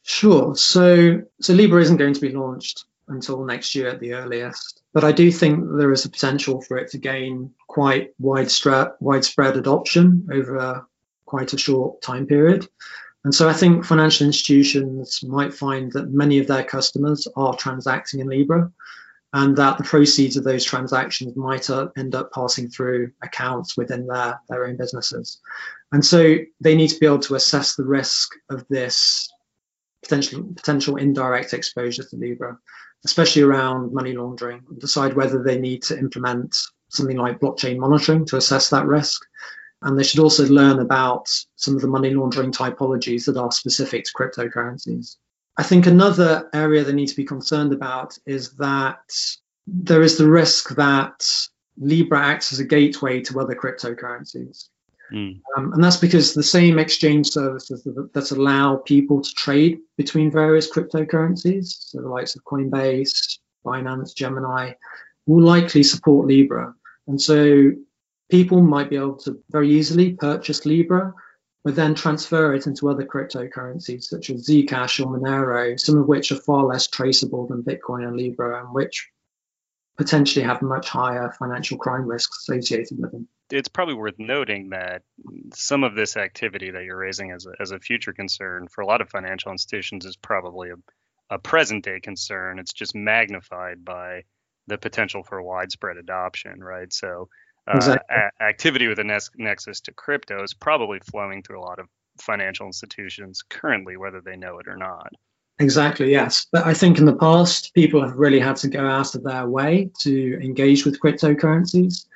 Sure. 0.02 0.56
So 0.56 1.22
so 1.42 1.54
Libra 1.54 1.82
isn't 1.82 1.98
going 1.98 2.14
to 2.14 2.22
be 2.22 2.32
launched 2.32 2.86
until 3.08 3.46
next 3.46 3.76
year 3.76 3.88
at 3.88 4.00
the 4.00 4.14
earliest. 4.14 4.82
But 4.94 5.04
I 5.04 5.12
do 5.12 5.32
think 5.32 5.66
there 5.78 5.92
is 5.92 6.06
a 6.06 6.10
potential 6.10 6.62
for 6.62 6.78
it 6.78 6.90
to 6.92 6.98
gain 6.98 7.52
quite 7.68 8.14
widespread, 8.20 8.94
adoption 9.58 10.28
over 10.32 10.86
quite 11.26 11.54
a 11.54 11.58
short 11.58 12.02
time 12.02 12.26
period. 12.26 12.68
And 13.24 13.34
so 13.34 13.50
I 13.50 13.54
think 13.54 13.86
financial 13.86 14.28
institutions 14.28 15.24
might 15.24 15.54
find 15.54 15.92
that 15.94 16.12
many 16.12 16.38
of 16.38 16.48
their 16.48 16.64
customers 16.64 17.28
are 17.36 17.56
transacting 17.56 18.20
in 18.20 18.28
Libra 18.28 18.72
and 19.34 19.58
that 19.58 19.78
the 19.78 19.84
proceeds 19.84 20.38
of 20.38 20.44
those 20.44 20.64
transactions 20.64 21.36
might 21.36 21.70
uh, 21.70 21.90
end 21.98 22.16
up 22.16 22.32
passing 22.32 22.70
through 22.70 23.12
accounts 23.22 23.76
within 23.76 24.08
their, 24.08 24.40
their 24.48 24.68
own 24.68 24.78
businesses. 24.78 25.42
And 25.92 26.06
so 26.06 26.38
they 26.62 26.76
need 26.76 26.90
to 26.90 27.00
be 27.00 27.06
able 27.06 27.20
to 27.20 27.36
assess 27.36 27.76
the 27.76 27.84
risk 27.84 28.32
of 28.50 28.66
this 28.70 29.30
potential, 30.04 30.44
potential 30.56 30.96
indirect 30.98 31.54
exposure 31.54 32.04
to 32.04 32.16
Libra 32.16 32.58
especially 33.06 33.44
around 33.44 33.94
money 33.94 34.14
laundering, 34.14 34.62
decide 34.80 35.16
whether 35.16 35.42
they 35.42 35.58
need 35.60 35.84
to 35.84 35.98
implement 35.98 36.58
something 36.90 37.18
like 37.18 37.40
blockchain 37.40 37.78
monitoring 37.78 38.26
to 38.26 38.38
assess 38.38 38.70
that 38.70 38.88
risk. 38.88 39.22
And 39.84 39.98
they 39.98 40.04
should 40.04 40.20
also 40.20 40.48
learn 40.48 40.80
about 40.80 41.28
some 41.56 41.76
of 41.76 41.82
the 41.82 41.88
money 41.88 42.10
laundering 42.14 42.52
typologies 42.52 43.26
that 43.26 43.38
are 43.38 43.52
specific 43.52 44.06
to 44.06 44.12
cryptocurrencies. 44.14 45.18
I 45.58 45.64
think 45.64 45.86
another 45.86 46.50
area 46.54 46.84
they 46.84 46.94
need 46.94 47.08
to 47.08 47.16
be 47.16 47.24
concerned 47.24 47.72
about 47.72 48.18
is 48.26 48.54
that 48.54 49.14
there 49.68 50.02
is 50.02 50.18
the 50.18 50.28
risk 50.28 50.76
that 50.76 51.24
Libra 51.78 52.20
acts 52.20 52.52
as 52.52 52.60
a 52.60 52.66
gateway 52.66 53.22
to 53.22 53.40
other 53.40 53.56
cryptocurrencies. 53.56 54.70
Mm. 55.12 55.42
Um, 55.56 55.74
and 55.74 55.84
that's 55.84 55.98
because 55.98 56.34
the 56.34 56.44
same 56.44 56.80
exchange 56.80 57.30
services 57.30 57.84
that, 57.84 58.14
that, 58.14 58.32
allow 58.32 58.78
people 58.78 59.22
to 59.22 59.34
trade 59.34 59.80
between 59.98 60.32
various 60.32 60.72
cryptocurrencies, 60.72 61.76
so 61.80 62.02
the 62.02 62.10
likes 62.10 62.36
of 62.36 62.44
Coinbase, 62.44 63.40
Binance, 63.66 64.16
Gemini, 64.16 64.74
will 65.28 65.44
likely 65.44 65.84
support 65.84 66.28
Libra. 66.28 66.74
And 67.08 67.22
so 67.22 67.72
people 68.30 68.62
might 68.62 68.90
be 68.90 68.96
able 68.96 69.18
to 69.18 69.40
very 69.52 69.70
easily 69.70 70.14
purchase 70.14 70.66
Libra, 70.66 71.14
but 71.64 71.76
then 71.76 71.94
transfer 71.94 72.54
it 72.54 72.68
into 72.68 72.90
other 72.90 73.06
cryptocurrencies 73.06 74.04
such 74.04 74.30
as 74.30 74.48
Zcash 74.48 75.04
or 75.04 75.18
Monero, 75.18 75.80
some 75.80 75.98
of 75.98 76.08
which 76.08 76.32
are 76.32 76.36
far 76.42 76.66
less 76.66 76.88
traceable 76.88 77.48
than 77.48 77.64
Bitcoin 77.64 78.08
and 78.08 78.18
Libra, 78.18 78.64
and 78.64 78.74
which 78.74 79.08
potentially 79.98 80.44
have 80.44 80.62
much 80.62 80.90
higher 80.90 81.34
financial 81.40 81.78
crime 81.78 82.06
risks 82.06 82.40
associated 82.40 83.00
with 83.00 83.12
them 83.12 83.28
it's 83.52 83.70
probably 83.70 83.94
worth 83.94 84.16
noting 84.18 84.70
that 84.70 85.04
some 85.54 85.84
of 85.84 85.96
this 85.96 86.18
activity 86.18 86.72
that 86.72 86.84
you're 86.84 86.98
raising 86.98 87.32
as 87.32 87.46
a, 87.46 87.52
as 87.62 87.72
a 87.72 87.80
future 87.80 88.14
concern 88.14 88.68
for 88.68 88.82
a 88.82 88.86
lot 88.86 89.02
of 89.02 89.10
financial 89.10 89.52
institutions 89.52 90.06
is 90.06 90.16
probably 90.16 90.70
a, 90.70 91.36
a 91.36 91.40
present 91.40 91.84
day 91.84 92.00
concern. 92.00 92.60
It's 92.60 92.74
just 92.74 92.96
magnified 92.96 93.86
by 93.86 94.24
the 94.68 94.78
potential 94.78 95.24
for 95.24 95.42
widespread 95.42 95.98
adoption, 95.98 96.64
right? 96.64 96.92
So, 96.92 97.30
uh, 97.68 97.78
exactly. 97.78 98.16
a- 98.16 98.44
activity 98.44 98.88
with 98.88 99.00
a 99.00 99.04
ne- 99.04 99.20
nexus 99.38 99.82
to 99.82 99.94
crypto 99.94 100.44
is 100.44 100.54
probably 100.54 101.00
flowing 101.12 101.44
through 101.44 101.60
a 101.60 101.66
lot 101.66 101.80
of 101.80 101.88
financial 102.20 102.66
institutions 102.66 103.44
currently, 103.48 103.98
whether 103.98 104.22
they 104.22 104.38
know 104.38 104.60
it 104.60 104.68
or 104.68 104.78
not. 104.78 105.12
Exactly, 105.60 106.12
yes. 106.12 106.48
But 106.52 106.66
I 106.66 106.74
think 106.74 106.98
in 106.98 107.06
the 107.06 107.16
past, 107.16 107.74
people 107.74 108.02
have 108.02 108.18
really 108.18 108.40
had 108.40 108.58
to 108.58 108.68
go 108.68 108.86
out 108.86 109.16
of 109.16 109.24
their 109.24 109.48
way 109.48 109.90
to 110.00 110.40
engage 110.42 110.86
with 110.86 111.00
cryptocurrencies. 111.00 112.08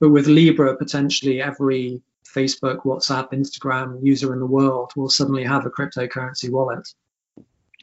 But 0.00 0.10
with 0.10 0.26
Libra, 0.26 0.76
potentially 0.76 1.42
every 1.42 2.02
Facebook, 2.24 2.84
WhatsApp, 2.84 3.32
Instagram 3.32 4.04
user 4.04 4.32
in 4.32 4.38
the 4.38 4.46
world 4.46 4.92
will 4.94 5.08
suddenly 5.08 5.44
have 5.44 5.66
a 5.66 5.70
cryptocurrency 5.70 6.50
wallet. 6.50 6.86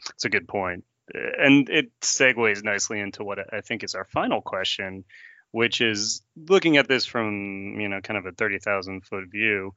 That's 0.07 0.25
a 0.25 0.29
good 0.29 0.47
point. 0.47 0.85
And 1.13 1.69
it 1.69 1.91
segues 2.01 2.63
nicely 2.63 2.99
into 2.99 3.23
what 3.23 3.53
I 3.53 3.61
think 3.61 3.83
is 3.83 3.95
our 3.95 4.05
final 4.05 4.41
question, 4.41 5.03
which 5.51 5.81
is 5.81 6.21
looking 6.35 6.77
at 6.77 6.87
this 6.87 7.05
from, 7.05 7.79
you 7.79 7.89
know, 7.89 8.01
kind 8.01 8.17
of 8.17 8.25
a 8.25 8.31
30,000 8.31 9.01
foot 9.05 9.25
view. 9.29 9.73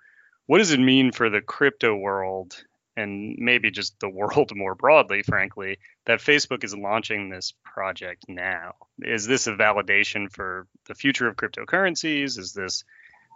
What 0.47 0.59
does 0.59 0.73
it 0.73 0.81
mean 0.81 1.13
for 1.13 1.29
the 1.29 1.41
crypto 1.41 1.95
world 1.95 2.63
and 2.99 3.37
maybe 3.39 3.71
just 3.71 3.99
the 4.01 4.09
world 4.09 4.55
more 4.55 4.75
broadly, 4.75 5.23
frankly, 5.23 5.79
that 6.07 6.21
Facebook 6.21 6.65
is 6.65 6.77
launching 6.77 7.31
this 7.31 7.55
project 7.65 8.25
now. 8.29 8.75
Is 9.01 9.27
this 9.27 9.47
a 9.47 9.53
validation 9.53 10.31
for 10.31 10.67
the 10.87 10.95
future 10.95 11.29
of 11.29 11.37
cryptocurrencies? 11.37 12.39
Is 12.39 12.53
this 12.53 12.85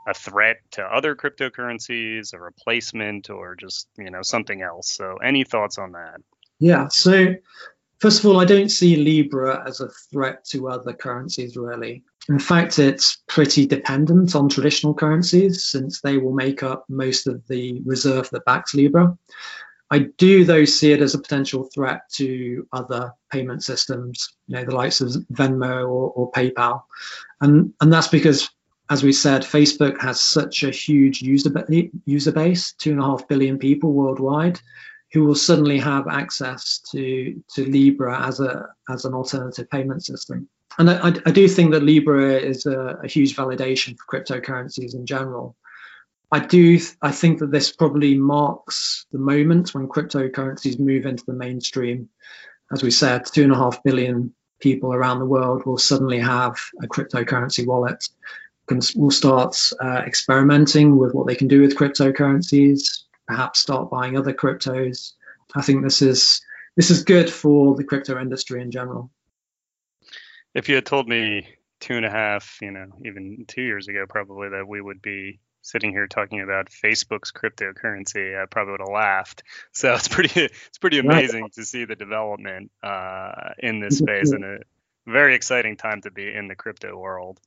a 0.09 0.14
threat 0.14 0.57
to 0.73 0.83
other 0.83 1.14
cryptocurrencies, 1.14 2.35
a 2.35 2.40
replacement, 2.40 3.31
or 3.31 3.54
just 3.54 3.88
you 3.97 4.11
know 4.11 4.23
something 4.23 4.62
else? 4.62 4.90
So, 4.92 5.16
any 5.19 5.45
thoughts 5.45 5.78
on 5.78 5.92
that? 5.92 6.21
Yeah. 6.59 6.88
So, 6.88 7.35
first 8.00 8.19
of 8.19 8.26
all, 8.26 8.40
I 8.40 8.45
don't 8.45 8.69
see 8.69 8.97
Libra 8.97 9.62
as 9.66 9.81
a 9.81 9.88
threat 10.11 10.45
to 10.47 10.69
other 10.69 10.92
currencies 10.92 11.57
really. 11.57 12.02
In 12.29 12.38
fact, 12.38 12.79
it's 12.79 13.19
pretty 13.26 13.67
dependent 13.67 14.37
on 14.37 14.49
traditional 14.49 14.95
currencies 14.95 15.64
since 15.64 16.00
they 16.00 16.19
will 16.19 16.33
make 16.33 16.62
up 16.62 16.85
most 16.88 17.26
of 17.26 17.47
the 17.49 17.81
reserve 17.85 18.31
that 18.31 18.45
backs 18.45 18.75
Libra. 18.75 19.17
I 19.91 20.07
do, 20.17 20.45
though, 20.45 20.64
see 20.64 20.93
it 20.93 21.02
as 21.02 21.14
a 21.14 21.19
potential 21.19 21.69
threat 21.75 22.09
to 22.14 22.67
other 22.73 23.12
payment 23.31 23.62
systems, 23.62 24.37
you 24.47 24.57
know, 24.57 24.64
the 24.64 24.75
likes 24.75 25.00
of 25.00 25.11
Venmo 25.33 25.83
or, 25.83 26.12
or 26.12 26.33
PayPal. 26.33 26.85
And, 27.41 27.75
and 27.81 27.93
that's 27.93 28.09
because, 28.09 28.49
as 28.88 29.02
we 29.02 29.12
said, 29.12 29.43
Facebook 29.43 30.00
has 30.00 30.23
such 30.23 30.62
a 30.62 30.71
huge 30.71 31.21
user, 31.21 31.52
user 32.07 32.33
base, 32.33 32.73
two 32.73 32.93
and 32.93 33.00
a 33.00 33.05
half 33.05 33.29
billion 33.29 33.59
people 33.59 33.93
worldwide, 33.93 34.61
who 35.12 35.25
will 35.25 35.35
suddenly 35.35 35.79
have 35.79 36.09
access 36.09 36.79
to 36.91 37.43
to 37.55 37.64
Libra 37.67 38.26
as 38.26 38.41
a 38.41 38.69
as 38.88 39.05
an 39.05 39.12
alternative 39.12 39.69
payment 39.69 40.02
system. 40.05 40.49
And 40.79 40.91
I, 40.91 41.09
I 41.26 41.31
do 41.31 41.49
think 41.49 41.73
that 41.73 41.83
Libra 41.83 42.37
is 42.37 42.67
a, 42.67 42.99
a 43.02 43.09
huge 43.09 43.37
validation 43.37 43.97
for 43.99 44.21
cryptocurrencies 44.21 44.95
in 44.95 45.07
general. 45.07 45.57
I 46.31 46.38
do. 46.38 46.79
I 47.02 47.12
think 47.12 47.41
that 47.41 47.50
this 47.50 47.71
probably 47.71 48.17
marks 48.17 49.05
the 49.12 49.19
moment 49.19 49.75
when 49.75 49.87
cryptocurrencies 49.87 50.79
move 50.79 51.05
into 51.05 51.25
the 51.26 51.35
mainstream. 51.35 52.09
As 52.73 52.83
we 52.83 52.91
said, 52.91 53.26
two 53.26 53.43
and 53.43 53.52
a 53.52 53.57
half 53.57 53.83
billion 53.83 54.33
people 54.59 54.95
around 54.95 55.19
the 55.19 55.26
world 55.26 55.67
will 55.67 55.76
suddenly 55.76 56.19
have 56.19 56.57
a 56.83 56.87
cryptocurrency 56.87 57.67
wallet. 57.67 58.09
Can, 58.67 58.81
will 58.97 59.11
start 59.11 59.57
uh, 59.81 60.02
experimenting 60.07 60.97
with 60.97 61.12
what 61.12 61.26
they 61.26 61.35
can 61.35 61.49
do 61.49 61.61
with 61.61 61.76
cryptocurrencies. 61.76 63.02
Perhaps 63.26 63.61
start 63.61 63.91
buying 63.91 64.17
other 64.17 64.33
cryptos. 64.33 65.12
I 65.55 65.61
think 65.61 65.83
this 65.83 66.00
is 66.00 66.41
this 66.76 66.91
is 66.91 67.05
good 67.05 67.31
for 67.31 67.75
the 67.75 67.85
crypto 67.85 68.19
industry 68.19 68.62
in 68.62 68.71
general. 68.71 69.11
If 70.55 70.69
you 70.69 70.75
had 70.75 70.87
told 70.87 71.09
me 71.09 71.47
two 71.81 71.97
and 71.97 72.07
a 72.07 72.11
half, 72.11 72.59
you 72.61 72.71
know, 72.71 72.87
even 73.05 73.45
two 73.49 73.63
years 73.63 73.89
ago, 73.89 74.05
probably 74.09 74.51
that 74.51 74.67
we 74.67 74.81
would 74.81 75.03
be 75.03 75.41
sitting 75.63 75.91
here 75.91 76.07
talking 76.07 76.41
about 76.41 76.69
Facebook's 76.69 77.33
cryptocurrency, 77.33 78.41
I 78.41 78.47
probably 78.47 78.73
would 78.73 78.81
have 78.81 78.89
laughed. 78.89 79.43
So 79.73 79.95
it's 79.95 80.09
pretty 80.09 80.43
it's 80.45 80.79
pretty 80.79 80.99
amazing 80.99 81.49
to 81.55 81.65
see 81.65 81.85
the 81.85 81.97
development 81.97 82.71
uh, 82.83 83.51
in 83.59 83.81
this 83.81 83.99
space 83.99 84.33
and 84.33 84.45
a 84.45 84.59
very 85.07 85.35
exciting 85.35 85.77
time 85.77 86.01
to 86.03 86.11
be 86.11 86.33
in 86.33 86.49
the 86.49 86.55
crypto 86.55 86.97
world. 86.97 87.41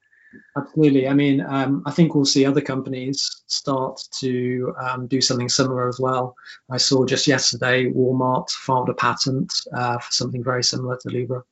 Absolutely. 0.58 1.08
I 1.08 1.14
mean, 1.14 1.40
um, 1.48 1.82
I 1.86 1.92
think 1.92 2.14
we'll 2.14 2.26
see 2.26 2.46
other 2.46 2.60
companies 2.60 3.44
start 3.48 4.02
to 4.20 4.76
um, 4.82 5.08
do 5.08 5.22
something 5.22 5.48
similar 5.48 5.88
as 5.88 6.00
well. 6.00 6.36
I 6.70 6.76
saw 6.76 7.06
just 7.06 7.26
yesterday 7.26 7.86
Walmart 7.86 8.50
filed 8.50 8.90
a 8.90 8.94
patent 8.96 9.54
uh, 9.74 9.98
for 9.98 10.12
something 10.12 10.44
very 10.44 10.64
similar 10.64 10.98
to 10.98 11.10
Libra 11.10 11.44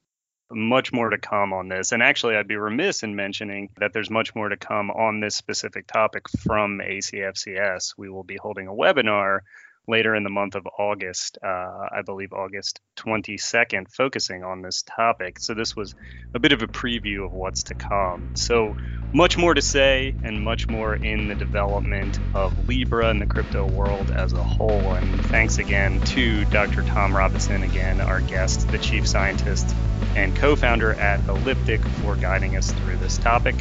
much 0.55 0.93
more 0.93 1.09
to 1.09 1.17
come 1.17 1.53
on 1.53 1.67
this. 1.67 1.91
And 1.91 2.03
actually, 2.03 2.35
I'd 2.35 2.47
be 2.47 2.55
remiss 2.55 3.03
in 3.03 3.15
mentioning 3.15 3.69
that 3.77 3.93
there's 3.93 4.09
much 4.09 4.35
more 4.35 4.49
to 4.49 4.57
come 4.57 4.91
on 4.91 5.19
this 5.19 5.35
specific 5.35 5.87
topic 5.87 6.29
from 6.29 6.79
ACFCS. 6.79 7.93
We 7.97 8.09
will 8.09 8.23
be 8.23 8.37
holding 8.37 8.67
a 8.67 8.73
webinar 8.73 9.39
later 9.87 10.15
in 10.15 10.23
the 10.23 10.29
month 10.29 10.55
of 10.55 10.65
August, 10.79 11.37
uh, 11.43 11.87
I 11.91 12.01
believe 12.05 12.31
August 12.31 12.79
22nd, 12.97 13.91
focusing 13.91 14.43
on 14.43 14.61
this 14.61 14.83
topic. 14.83 15.39
So 15.39 15.53
this 15.53 15.75
was 15.75 15.93
a 16.33 16.39
bit 16.39 16.51
of 16.53 16.61
a 16.61 16.67
preview 16.67 17.25
of 17.25 17.33
what's 17.33 17.63
to 17.63 17.73
come. 17.73 18.35
So 18.35 18.75
much 19.13 19.37
more 19.37 19.53
to 19.53 19.61
say 19.61 20.15
and 20.23 20.41
much 20.41 20.67
more 20.67 20.95
in 20.95 21.27
the 21.27 21.35
development 21.35 22.19
of 22.33 22.67
Libra 22.67 23.09
and 23.09 23.21
the 23.21 23.25
crypto 23.25 23.69
world 23.69 24.09
as 24.11 24.33
a 24.33 24.43
whole. 24.43 24.93
And 24.93 25.25
thanks 25.25 25.57
again 25.57 25.99
to 26.01 26.45
Dr. 26.45 26.83
Tom 26.83 27.15
Robinson, 27.15 27.63
again, 27.63 27.99
our 27.99 28.21
guest, 28.21 28.69
the 28.69 28.79
chief 28.79 29.07
scientist 29.07 29.75
and 30.15 30.35
co-founder 30.35 30.93
at 30.93 31.27
Elliptic 31.27 31.81
for 31.81 32.15
guiding 32.15 32.55
us 32.55 32.71
through 32.71 32.97
this 32.97 33.17
topic 33.17 33.55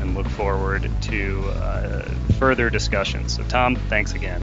and 0.00 0.14
look 0.14 0.26
forward 0.28 0.90
to 1.02 1.48
uh, 1.48 2.02
further 2.38 2.70
discussions. 2.70 3.34
So 3.34 3.42
Tom, 3.44 3.76
thanks 3.76 4.12
again. 4.12 4.42